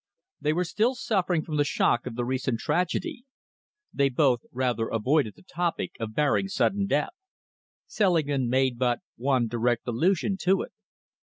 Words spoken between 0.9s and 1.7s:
suffering from the